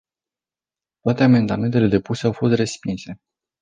Toate 1.01 1.23
amendamentele 1.23 1.87
depuse 1.87 2.25
au 2.25 2.33
fost 2.33 2.53
respinse. 2.55 3.19